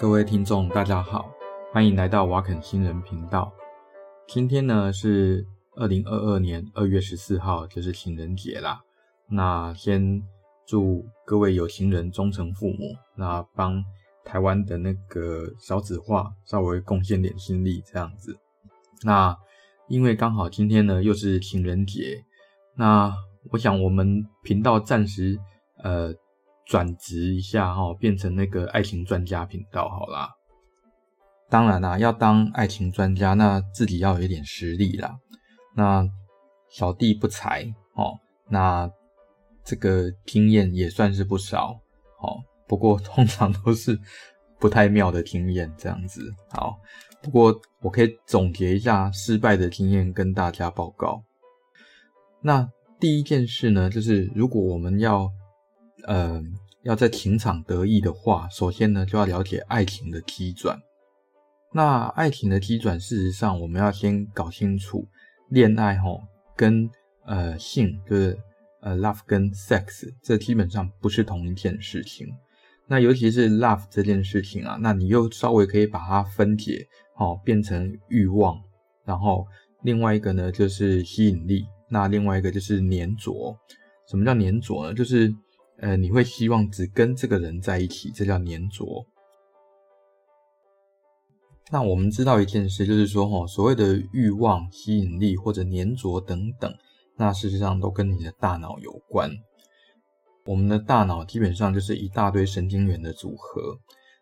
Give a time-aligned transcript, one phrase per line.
[0.00, 1.28] 各位听众，大家好，
[1.72, 3.52] 欢迎来到瓦肯新人频道。
[4.28, 5.44] 今天呢是
[5.74, 8.80] 二零二二年二月十四号，就是情人节啦。
[9.28, 10.22] 那先
[10.64, 13.84] 祝各位有情人终成父母，那帮
[14.24, 18.38] 台湾的那个少子化稍微贡献点心力，这样子。
[19.02, 19.36] 那
[19.88, 22.24] 因为刚好今天呢又是情人节，
[22.76, 23.12] 那
[23.50, 25.36] 我想我们频道暂时
[25.82, 26.14] 呃。
[26.68, 30.28] 转职一下哈，变成那个爱情专家频道好啦。
[31.48, 35.16] 当然啦，要当爱情专家，那自己要有一点实力啦。
[35.74, 36.06] 那
[36.68, 38.12] 小弟不才哦，
[38.50, 38.88] 那
[39.64, 41.72] 这个经验也算是不少
[42.20, 42.36] 哦。
[42.66, 43.98] 不过通常都是
[44.60, 46.22] 不太妙的经验这样子。
[46.50, 46.76] 好，
[47.22, 51.22] 不过我可以总结一下失败的经验跟大家报告。
[52.42, 52.68] 那
[53.00, 55.30] 第一件事呢，就是如果我们要
[56.06, 56.42] 呃，
[56.82, 60.78] 要在情场得意的话，首先呢，就要了解爱情的基转。
[61.72, 65.06] 那爱情的基转，事实上，我们要先搞清楚，
[65.50, 66.20] 恋爱吼
[66.56, 66.88] 跟
[67.26, 68.38] 呃性，就是
[68.80, 72.26] 呃 love 跟 sex，这基本上不是同一件事情。
[72.86, 76.86] 那尤其是 love 这件事情啊，那你又稍微可以把它分解，
[77.18, 78.58] 哦，变成欲望，
[79.04, 79.46] 然后
[79.82, 83.32] 另外一个呢就是吸引力，那另外一个就是黏着。
[84.08, 84.94] 什么叫黏着呢？
[84.94, 85.30] 就是
[85.80, 88.84] 呃，你会希望只跟这个人在一起，这叫黏着。
[91.70, 96.74] 那我们知道一件事，就是说，哈，所谓的欲望、吸引力或者黏着等等，
[97.16, 99.30] 那事实上都跟你的大脑有关。
[100.46, 103.78] 我们的大脑基本上就是一大堆神经元的组合。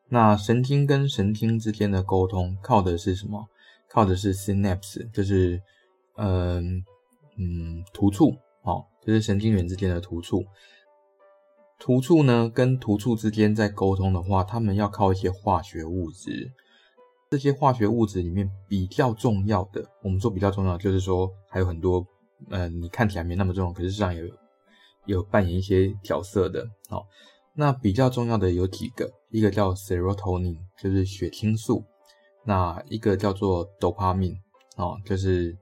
[0.08, 3.46] 那神经跟神经之间的沟通，靠的是什么？
[3.88, 5.62] 靠的是 synapse，就是，
[6.16, 6.82] 嗯
[7.38, 8.30] 嗯，突触，
[8.62, 10.44] 哦，就是神经元之间的突触。
[11.78, 16.52] 突触呢，跟突触之间在沟通的话，他们要靠一些化学物质。
[17.28, 22.06] 这些化学物质里面比较重要的，我们说比较重要，就是说还有很多，
[22.50, 24.24] 呃，你看起来没那么重要，可是实际上有
[25.06, 26.66] 有扮演一些角色的。
[26.88, 27.04] 好，
[27.54, 31.82] 那比较重要的有几个，一个叫 serotonin，就是血清素；
[32.44, 34.38] 那一个叫做 dopamine，
[34.76, 35.56] 哦，就是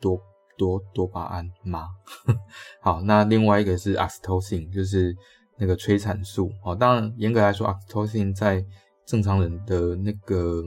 [0.00, 0.20] 多。
[0.58, 1.88] 多多巴胺吗？
[2.82, 5.16] 好，那另外一个是 oxytocin，就是
[5.56, 6.50] 那个催产素。
[6.64, 8.62] 哦，当然严格来说，oxytocin 在
[9.06, 10.64] 正常人的那个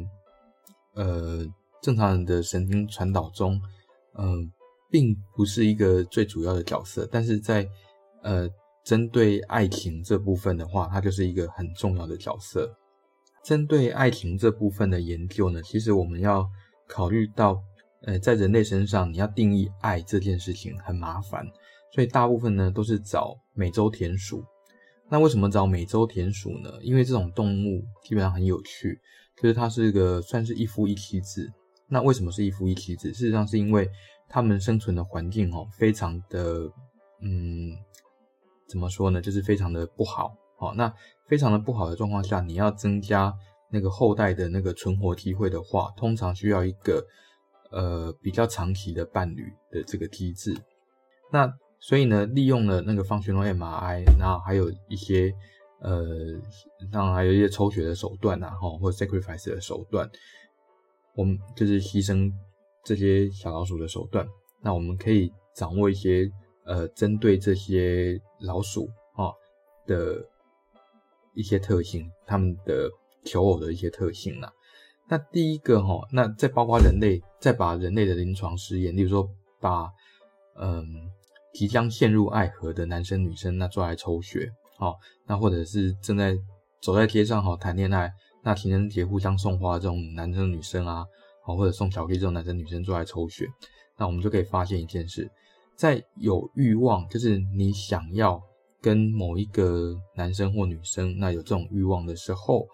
[0.95, 1.45] 呃
[1.83, 3.61] 正常人的神经传导中，
[4.17, 4.49] 嗯、
[4.89, 7.07] 并不是一个最主要的角色。
[7.11, 7.67] 但是在
[8.23, 8.47] 呃
[8.85, 12.73] 针对爱情这部分的话，它就是一个很重要的角色。
[13.43, 16.47] 针对爱情这部分的研究呢，其实我们要
[16.87, 17.61] 考虑到。
[18.03, 21.45] 呃，在人类身上，你要定义爱这件事情很麻烦，
[21.93, 24.43] 所以大部分呢都是找美洲田鼠。
[25.07, 26.71] 那为什么找美洲田鼠呢？
[26.81, 28.99] 因为这种动物基本上很有趣，
[29.37, 31.51] 就是它是个算是一夫一妻制。
[31.87, 33.13] 那为什么是一夫一妻制？
[33.13, 33.87] 事实上是因为
[34.27, 36.71] 它们生存的环境哦，非常的，
[37.21, 37.77] 嗯，
[38.67, 39.21] 怎么说呢？
[39.21, 40.33] 就是非常的不好。
[40.57, 40.91] 好，那
[41.27, 43.31] 非常的不好的状况下，你要增加
[43.69, 47.05] 那个后代的那个存活机会的话，通常需要一个。
[47.71, 50.53] 呃，比较长期的伴侣的这个机制，
[51.31, 55.33] 那所以呢，利用了那个方旋龙 MRI，然后还有一些
[55.79, 56.05] 呃，
[56.91, 60.09] 当然还有一些抽血的手段呐，哈，或者 sacrifice 的手段，
[61.15, 62.31] 我们就是牺牲
[62.83, 64.27] 这些小老鼠的手段，
[64.61, 66.29] 那我们可以掌握一些
[66.65, 69.31] 呃，针对这些老鼠啊
[69.87, 70.23] 的
[71.33, 72.89] 一些特性，他们的
[73.23, 74.47] 求偶的一些特性呢。
[75.11, 79.27] 那第一个哈，那再包括人类，再把人类的临床试验，例如说
[79.59, 79.91] 把
[80.57, 80.85] 嗯
[81.53, 84.95] 即将陷入爱河的男生女生那抓来抽血，好，
[85.27, 86.33] 那或者是正在
[86.81, 88.09] 走在街上哈谈恋爱，
[88.41, 91.05] 那情人节互相送花这种男生女生啊，
[91.43, 93.45] 好或者送巧克力这种男生女生抓来抽血，
[93.97, 95.29] 那我们就可以发现一件事，
[95.75, 98.41] 在有欲望，就是你想要
[98.81, 102.65] 跟某一个男生或女生那有这种欲望的时候。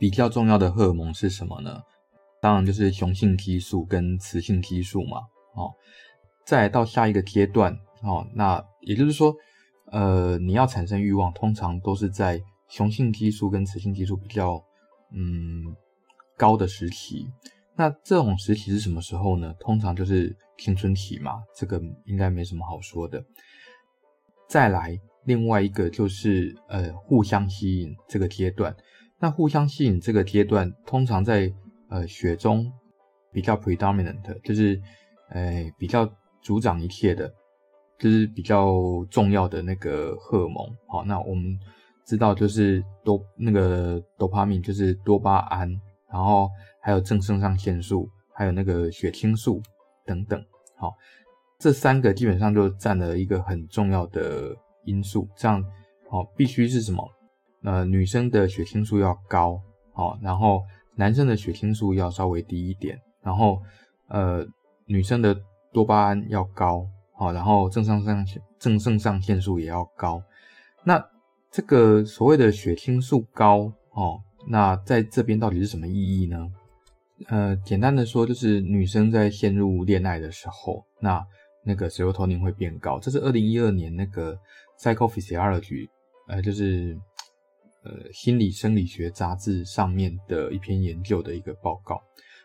[0.00, 1.78] 比较重要的荷尔蒙是什么呢？
[2.40, 5.18] 当然就是雄性激素跟雌性激素嘛。
[5.54, 5.70] 哦，
[6.46, 7.70] 再到下一个阶段，
[8.02, 9.34] 哦，那也就是说，
[9.92, 14.58] 呃，你要产生欲望，通常都是在雄性激素跟雌性激素比较
[15.12, 15.76] 嗯
[16.38, 17.26] 高的时期。
[17.76, 19.54] 那这种时期是什么时候呢？
[19.60, 23.22] 通常就是青春期嘛，这个应该没什么好说的。
[24.48, 28.74] 再来，另外一个就是呃互相吸引这个阶段。
[29.20, 31.52] 那互相吸引这个阶段，通常在
[31.90, 32.72] 呃血中
[33.30, 34.80] 比较 predominant，就是
[35.28, 36.10] 呃比较
[36.42, 37.30] 主掌一切的，
[37.98, 38.74] 就是比较
[39.10, 40.66] 重要的那个荷尔蒙。
[40.88, 41.58] 好，那我们
[42.06, 45.68] 知道就是多那个多巴胺就是多巴胺，
[46.10, 46.48] 然后
[46.80, 49.60] 还有正肾上腺素，还有那个血清素
[50.06, 50.42] 等等。
[50.78, 50.94] 好，
[51.58, 54.56] 这三个基本上就占了一个很重要的
[54.86, 55.28] 因素。
[55.36, 55.62] 这样，
[56.10, 57.06] 哦，必须是什么？
[57.62, 59.60] 呃，女生的血清素要高，
[59.92, 60.62] 好，然后
[60.96, 63.60] 男生的血清素要稍微低一点，然后
[64.08, 64.46] 呃，
[64.86, 65.36] 女生的
[65.72, 68.24] 多巴胺要高，好，然后正上上
[68.58, 70.22] 正肾上腺素也要高。
[70.84, 71.02] 那
[71.50, 76.48] 这个所谓的血清素高，哦，那在这边到底是什么意义呢？
[77.28, 81.22] 呃，简单的说，就是女生在陷入恋爱的时候，那
[81.62, 82.98] 那个水油头宁会变高。
[82.98, 84.34] 这是二零一二年那个
[84.78, 85.90] Psychophysiology，
[86.28, 86.98] 呃，就是
[87.84, 92.00] 呃心理生理学杂志上面的一篇研究的一个报告。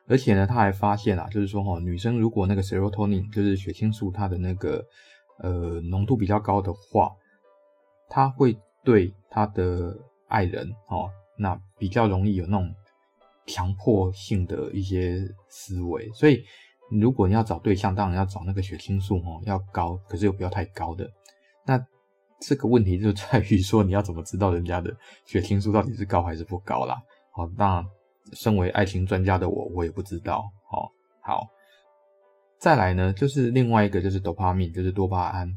[0.08, 4.84] 而且呢，他还发现啊，就是说哈，女生如果那个 serotonin 就是血清素它的那个
[5.40, 7.12] 呃浓度比较高的话，
[8.10, 9.98] 她会对她的
[10.28, 12.74] 爱人哦，那比较容易有那种。
[13.48, 16.44] 强迫性的一些思维，所以
[16.90, 21.08] 如果你要找对象，当然要找那个血清素哦要高，可是又不要太高的。
[21.64, 21.78] 那
[22.40, 24.96] 这个问题就在于说，你要怎么知道人家的
[25.26, 26.98] 血清素到底是高还是不高啦？
[27.32, 27.86] 好，那
[28.34, 30.44] 身为爱情专家的我，我也不知道。
[30.70, 30.92] 好，
[31.22, 31.48] 好，
[32.60, 35.50] 再来呢，就是另外一个就是多巴胺，就是多巴胺。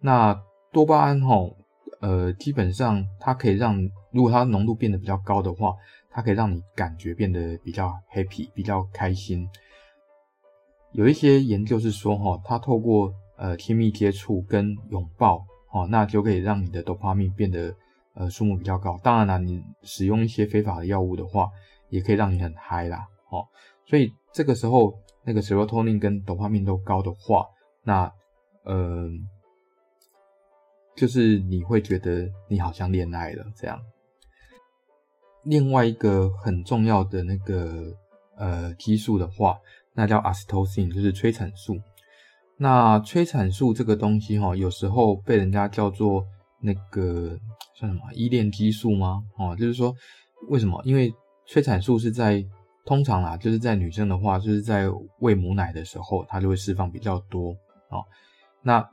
[0.00, 0.38] 那
[0.72, 1.56] 多巴胺吼，
[2.00, 3.78] 呃，基本上它可以让，
[4.10, 5.74] 如果它浓度变得比较高的话。
[6.16, 9.48] 它可以让你感觉变得比较 happy，比较开心。
[10.92, 15.44] 有一些研究是说，哈，它透过呃亲密接触跟拥抱，
[15.74, 17.74] 哦，那就可以让你的多巴胺变得
[18.14, 18.96] 呃数目比较高。
[19.02, 21.50] 当然了，你使用一些非法的药物的话，
[21.88, 23.44] 也可以让你很嗨啦，哦。
[23.84, 24.94] 所以这个时候
[25.24, 27.44] 那个 serotonin 跟多巴胺都高的话，
[27.82, 28.08] 那
[28.62, 29.10] 呃，
[30.94, 33.76] 就是你会觉得你好像恋爱了这样。
[35.42, 37.92] 另外一个很重要的那个
[38.36, 39.58] 呃激素的话，
[39.92, 41.76] 那叫 oxytocin，就是催产素。
[42.56, 46.24] 那催产素这个东西哈，有时候被人家叫做
[46.60, 47.36] 那个
[47.74, 49.22] 算什么依恋激素吗？
[49.36, 49.94] 哦，就是说
[50.48, 50.80] 为什么？
[50.84, 51.12] 因为
[51.46, 52.44] 催产素是在
[52.84, 54.88] 通常啦，就是在女生的话，就是在
[55.20, 57.50] 喂母奶的时候，它就会释放比较多
[57.88, 58.04] 哦。
[58.62, 58.88] 那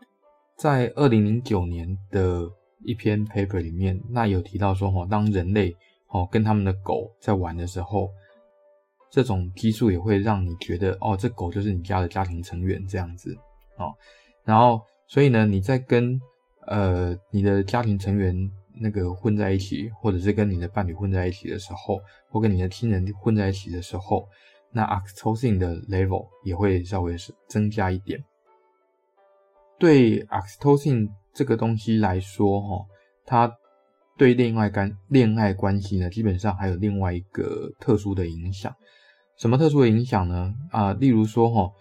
[0.57, 2.49] 在二零零九年的
[2.83, 5.71] 一篇 paper 里面，那有提到说哦，当人类
[6.09, 8.09] 哦，跟他们的狗在玩的时候，
[9.11, 13.37] 这种激素也会让你觉得哦，这狗就是你家的家庭成员这样子
[13.81, 13.93] 哦。
[14.45, 16.19] 然后，所以呢，你在跟
[16.67, 18.35] 呃你的家庭成员
[18.79, 21.99] 那个混在一起，或者是跟你的伴侣混在一起的时候，
[22.29, 24.27] 或跟你的亲人混在一起的时候，
[24.71, 28.23] 那 oxytocin 的 level 也会稍微是增加一点。
[29.79, 32.85] 对 oxytocin 这个东西来说，哈，
[33.25, 33.57] 它。
[34.17, 38.71] 对恋爱关恋爱关系呢，基本上还有另外一个特殊的影响。
[39.35, 40.53] 什么特殊的影响呢？
[40.69, 41.71] 啊、例如说哈，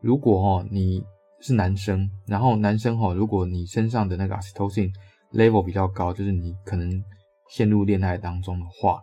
[0.00, 1.04] 如果哈你
[1.40, 4.92] 是男生，然后男生哈，如果你身上的那个 oxytocin
[5.32, 7.02] level 比较高，就是你可能
[7.48, 9.02] 陷入恋爱当中的话，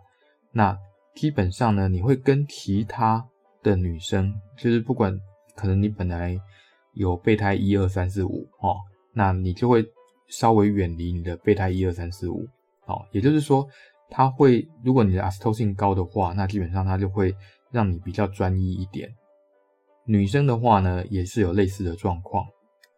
[0.52, 0.76] 那
[1.14, 3.24] 基本上呢，你会跟其他
[3.62, 5.18] 的女生，就是不管
[5.56, 6.38] 可能你本来
[6.94, 8.76] 有备胎一二三四五哦，
[9.12, 9.84] 那你就会
[10.28, 12.46] 稍微远离你的备胎一二三四五。
[12.86, 13.68] 哦，也就是说，
[14.08, 17.34] 它会，如果你的 oxytocin 高的话，那基本上它就会
[17.70, 19.10] 让你比较专一一点。
[20.08, 22.42] 女生的话呢，也是有类似的状况，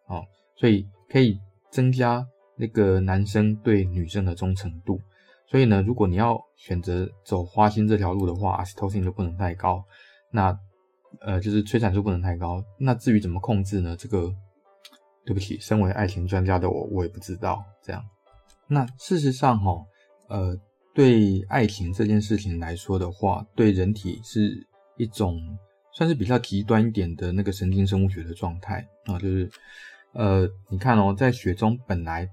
[0.07, 0.23] 啊，
[0.55, 1.37] 所以可以
[1.69, 2.25] 增加
[2.55, 4.97] 那个男生对女生的忠诚度。
[5.45, 9.83] 所以呢，如果你要选择走花心这条路的话，oxytocin 就不能太高，
[10.31, 10.57] 那
[11.19, 12.63] 呃，就是催产素不能太高。
[12.79, 13.93] 那至于怎么控制呢？
[13.97, 14.33] 这个
[15.25, 18.01] 对不起，身为爱情专家的我，我也不知道这样。
[18.69, 19.85] 那事实上，哈，
[20.29, 20.57] 呃，
[20.95, 24.65] 对爱情这件事情来说的话，对人体是
[24.95, 25.37] 一种
[25.93, 29.49] 算是比较极端一点的那个神经生物学的状态啊，就是，
[30.13, 32.27] 呃，你看哦，在血中本来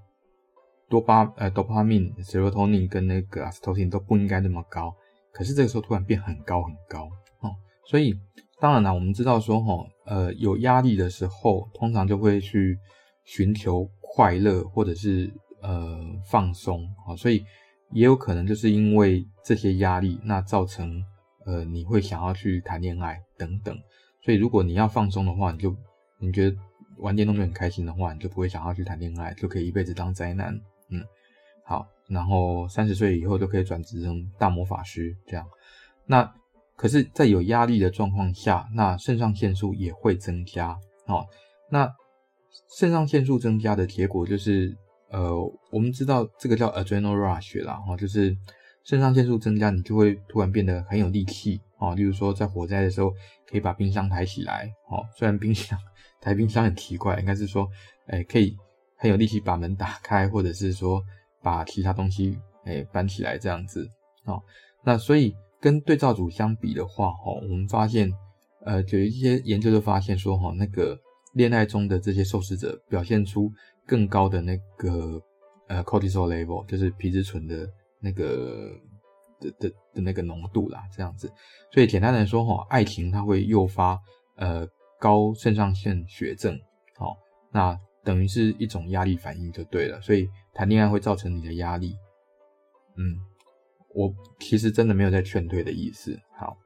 [0.88, 4.94] 多巴呃多巴胺、serotonin 跟那个 oxytocin 都不应该那么高，
[5.32, 7.04] 可是这个时候突然变很高很高
[7.40, 7.54] 哦，
[7.86, 8.14] 所以
[8.60, 12.78] 当然了，我们知道说，哈，呃，有压力的时候，通常就会去
[13.24, 15.32] 寻求快乐或者是。
[15.60, 15.98] 呃，
[16.30, 17.44] 放松啊，所以
[17.90, 21.02] 也有可能就是因为这些压力，那造成
[21.49, 23.75] 呃你会想要去谈恋爱等等。
[24.23, 25.75] 所以如果你要放松的话，你就
[26.21, 26.57] 你觉得
[26.99, 30.55] 玩电动就很开心的话，你就不会想要去谈恋爱，就可以一辈子当宅男。
[30.90, 31.02] 嗯，
[31.64, 35.49] 好，然后三十岁以后就可以转职成大魔法师这样。
[36.05, 36.31] 那
[36.76, 40.78] 可是，在有压力的状况下，那肾上腺素也会增加。
[41.07, 41.26] 哦，
[41.71, 41.90] 那
[42.78, 44.76] 肾上腺素增加的结果就是。
[45.11, 45.35] 呃，
[45.71, 48.37] 我们知道这个叫 adrenal rush 啦，哈，就是
[48.88, 53.11] 肾上腺素增加，你就会突然变得很有力气，哦，例如说在火灾的时候
[53.47, 55.78] 可以把冰箱抬起来，哦，虽然冰箱
[56.23, 57.68] 抬冰箱很奇怪，应该是说，
[58.07, 58.57] 哎，可以
[58.97, 61.04] 很有力气把门打开，或者是说
[61.42, 63.87] 把其他东西哎搬起来这样子，
[64.25, 64.42] 哦，
[64.83, 68.11] 那所以跟对照组相比的话，哦，我们发现，
[68.64, 70.99] 呃，有一些研究就发现说，哈，那个。
[71.35, 73.52] 恋爱中的这些受试者表现出
[73.87, 75.23] 更高的那个
[75.68, 77.68] 呃 cortisol level，就是皮质醇的
[78.00, 78.71] 那个
[79.40, 81.31] 的的的那个浓度啦，这样子。
[81.73, 83.99] 所以简单来说哈，爱情它会诱发
[84.37, 84.67] 呃
[84.99, 86.59] 高肾上腺血症，
[86.97, 87.17] 好，
[87.52, 90.00] 那等于是一种压力反应就对了。
[90.00, 91.95] 所以谈恋爱会造成你的压力。
[92.97, 93.17] 嗯，
[93.95, 96.19] 我其实真的没有在劝退的意思。
[96.37, 96.57] 好，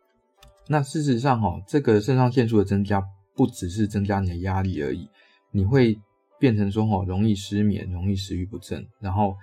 [0.69, 3.03] 那事实上哈，这个肾上腺素的增加。
[3.35, 5.09] 不只是增加你的压力而已，
[5.53, 5.99] 你会
[6.39, 9.35] 变成说齁，容易失眠，容易食欲不振，然后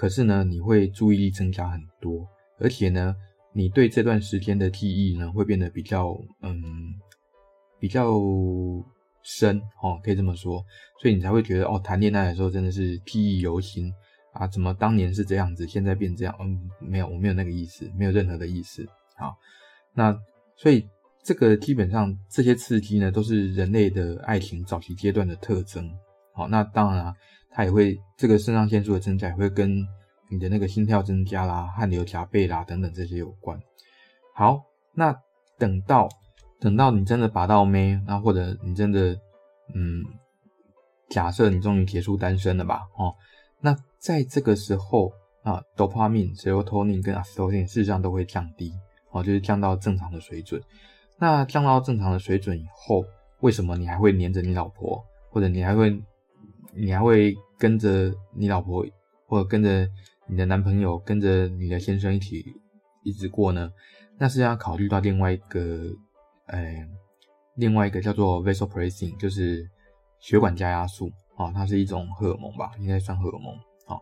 [0.00, 2.26] 可是呢，你会注意力增加很多，
[2.58, 3.14] 而且呢，
[3.52, 6.62] 你对这段时间的记忆呢，会变得比较嗯
[7.78, 8.18] 比较
[9.22, 10.64] 深哦，可以这么说，
[11.02, 13.92] 所以你才会觉得哦，谈恋爱的时候真的是记忆犹新
[14.32, 16.34] 啊，怎么当年是这样子，现在变这样？
[16.40, 18.88] 嗯，没有，我没有那个意思，没有任何的意思。
[19.18, 19.36] 好，
[19.92, 20.18] 那
[20.56, 20.88] 所以。
[21.22, 25.86] 这个基本上这些刺激呢，都是人类的爱情早期阶段的特征。
[26.48, 27.14] 那当然啊，
[27.50, 29.84] 它也会这个肾上腺素的增加也会跟
[30.30, 33.58] 你的那个心跳增加啦、汗流浃背啦等等这些有关。
[34.34, 34.62] 好，
[34.94, 35.14] 那
[35.58, 36.08] 等到
[36.60, 39.12] 等到你真的拔到妹，那或者你真的
[39.74, 40.02] 嗯，
[41.08, 42.82] 假设你终于结束单身了吧？
[42.96, 43.14] 哦，
[43.60, 48.72] 那在这个时候啊，dopamine、serotonin 跟阿斯托性事实上都会降低，
[49.10, 50.62] 哦，就是降到正常的水准。
[51.18, 53.04] 那降到正常的水准以后，
[53.40, 55.90] 为什么你还会黏着你老婆，或者你还会，
[56.74, 58.84] 你还会跟着你老婆，
[59.26, 59.88] 或者跟着
[60.26, 62.44] 你的男朋友，跟着你的先生一起
[63.04, 63.70] 一直过呢？
[64.18, 65.90] 那是要考虑到另外一个，
[66.46, 66.86] 呃，
[67.54, 69.68] 另外一个叫做 vasopressin，就是
[70.18, 73.54] 血管加压素啊，它是一种荷尔蒙吧，应该算荷尔蒙
[73.86, 73.98] 啊。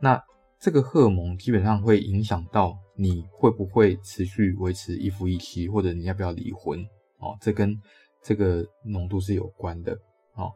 [0.00, 0.22] 那
[0.60, 6.78] 这个荷尔蒙基本上会影响到你会不会持续维持一夫一妻，或者你要不要离婚
[7.18, 7.74] 哦，这跟
[8.22, 9.92] 这个浓度是有关的
[10.34, 10.52] 哦。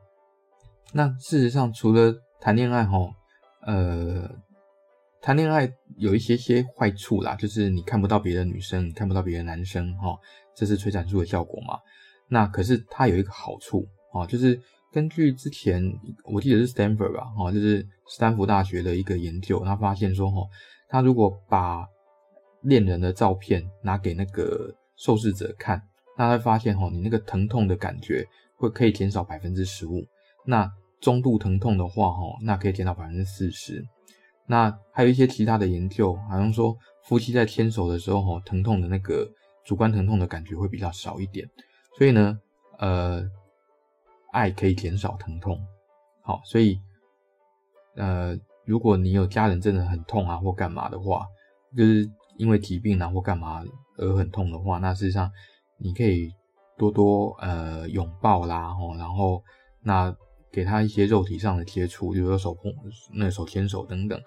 [0.93, 2.99] 那事实上，除了谈恋爱哈，
[3.67, 4.31] 呃，
[5.21, 10.19] 谈恋爱有一些些坏处啦，就是你看不到别的女生，你看不到别的男生哈，
[10.55, 11.79] 这是催产素的效果嘛。
[12.29, 14.61] 那可是它有一个好处啊，就是。
[14.93, 15.81] 根据之前
[16.25, 20.39] 我记得是 Stanford 吧，哈，就是斯坦福大学的一个研究，他发现说，哈，
[20.89, 21.87] 他如果把
[22.63, 25.81] 恋人的照片拿给那个受试者看，
[26.19, 30.05] 那他会发现，哈，你那个疼痛的感觉会可以减少百分之十五，
[30.45, 30.69] 那
[31.01, 33.85] 中度疼痛的话，哈，那可以减少百分之四十。
[34.47, 39.29] 那还有一些其他的研究，好像说夫妻在牵手的时候，哈，疼痛的那个
[39.65, 41.49] 主观疼痛的感觉会比较少一点。
[41.99, 42.39] 所以呢，
[42.79, 43.29] 呃。
[44.33, 45.61] 爱可以减少疼痛，
[46.23, 46.79] 好，所以，
[47.97, 51.27] 呃，如果你有家人真的很痛啊，或干嘛的话，
[51.77, 53.61] 就是因为疾病啊或干嘛
[53.99, 55.29] 而很痛的话，那事实上
[55.79, 56.31] 你可以
[56.79, 59.43] 多多呃拥抱啦，吼，然后
[59.83, 60.17] 那
[60.53, 62.73] 给他一些肉体上的接触，比如说手碰、
[63.15, 64.21] 那手牵手等等，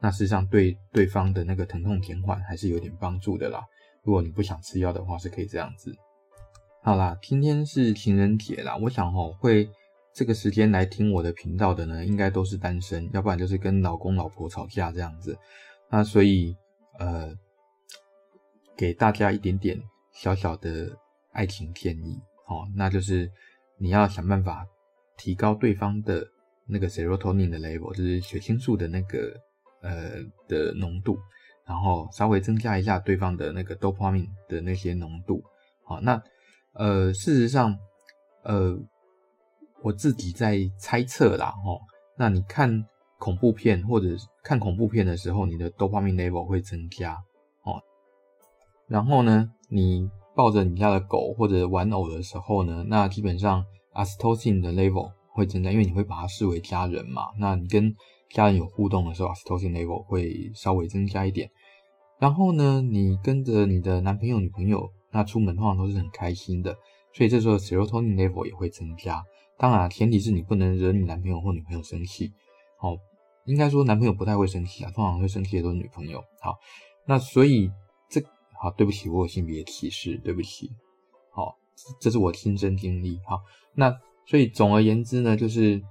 [0.00, 3.62] 那事实上对对方的那个疼痛减缓还是有点帮助的啦。
[4.02, 5.94] 如果你不想吃药的话，是可以这样子。
[6.82, 9.68] 好啦，今天是情人节啦，我想齁会
[10.14, 15.38] 这个时间来听我的频道的呢，应该都是单身，要不然就是跟老公老婆吵架这样子。
[15.90, 16.56] 那所以
[16.98, 17.34] 呃，
[18.76, 19.78] 给大家一点点
[20.12, 20.90] 小小的
[21.32, 23.30] 爱情建议，哦，那就是
[23.76, 24.66] 你要想办法
[25.20, 26.26] 提高对方的
[26.66, 29.34] 那个 serotonin 的 level，就是血清素的那个
[29.82, 30.12] 呃
[30.48, 31.18] 的浓度，
[31.66, 35.42] 然后稍微增加一下对方的那个 dopamine 的那些浓度，
[35.84, 36.22] 好，那。
[36.72, 37.76] 呃，事实上，
[38.44, 38.78] 呃，
[39.82, 41.80] 我自己在猜测啦，哦。
[42.16, 42.86] 那你看
[43.18, 44.06] 恐怖片或者
[44.44, 47.14] 看恐怖片的时候，你的 dopamine level 会增加，
[47.64, 47.82] 哦。
[48.86, 57.28] 然后呢，你抱着你家的狗或者玩偶的时候呢，那基本上 oxytocin 的 level 会增加，因为你会把它视为家人嘛。
[57.38, 57.94] 那你跟
[58.30, 61.50] 家人有互动的时候，oxytocin level 会稍微增加一点。
[62.18, 64.90] 然后呢，你跟着你的男朋友、女朋友。
[65.12, 66.72] 那出门通常都是很开心的，
[67.12, 69.20] 所以这时候 serotonin level 也会增加。
[69.58, 72.30] 当然，前提是你不能惹你男朋友或女朋友生气。
[72.80, 72.96] 哦，
[73.44, 76.22] 应该说男朋友不太会生气啊，通常会生气的都是女朋友。
[76.40, 76.56] 好，
[77.08, 77.68] 那所以
[78.08, 78.22] 这
[78.62, 80.70] 好，对不起，我有性别歧视，对不起。
[82.00, 83.16] 这是我亲身经历。
[83.26, 83.40] 哈，
[83.74, 83.94] 那
[84.26, 85.82] 所以总而言之呢，就是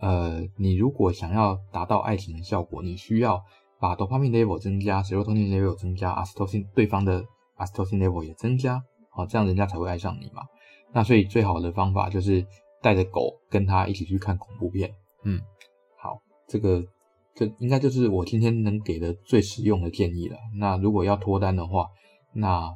[0.00, 3.42] 呃，你如果想要达到爱情的效果，你需要
[3.78, 7.24] 把 dopamine level 增加，serotonin level 增加，oxytocin 对方的
[7.58, 10.42] oxytocin level 也增加，好，这样人家才会爱上你嘛。
[10.92, 12.46] 那所以最好的方法就是
[12.82, 14.92] 带着狗跟他一起去看恐怖片。
[15.24, 15.40] 嗯，
[15.98, 16.82] 好，这个
[17.34, 20.36] 这应该就是我今天能给的最实用的建议了。
[20.58, 21.86] 那如果要脱单的话，
[22.32, 22.74] 那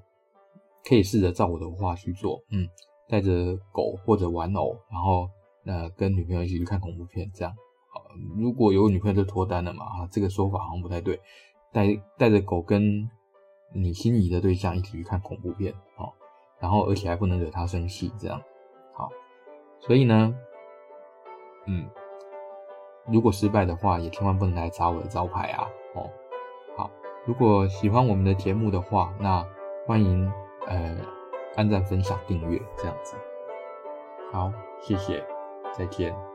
[0.88, 2.42] 可以试着照我的话去做。
[2.50, 2.68] 嗯，
[3.08, 5.28] 带着狗或者玩偶，然后。
[5.66, 7.50] 呃跟女朋友一起去看恐怖片，这样
[7.90, 8.02] 好。
[8.36, 9.86] 如果有女朋友就脱单了嘛？
[9.86, 11.18] 啊，这个说法好像不太对。
[11.72, 11.86] 带
[12.18, 13.08] 带着狗跟
[13.74, 16.12] 你心仪的对象一起去看恐怖片，哦，
[16.60, 18.38] 然后而且还不能惹他生气，这样
[18.92, 19.08] 好。
[19.80, 20.34] 所以呢，
[21.64, 21.88] 嗯，
[23.06, 25.66] 如果失败的话，也千万不能来砸我的招牌啊！
[25.94, 26.10] 哦，
[26.76, 26.90] 好。
[27.24, 29.42] 如果喜欢我们的节目的话，那
[29.86, 30.30] 欢迎
[30.66, 30.96] 呃
[31.56, 33.16] 按赞、分享、订阅这样子。
[34.32, 35.24] 好，谢谢。
[35.76, 36.33] 再见。